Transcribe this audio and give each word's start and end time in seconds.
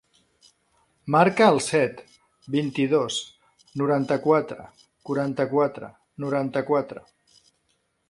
Marca 1.15 1.49
el 1.55 1.59
set, 1.65 2.01
vint-i-dos, 2.55 3.19
noranta-quatre, 3.83 4.67
quaranta-quatre, 5.11 5.95
noranta-quatre. 6.27 7.09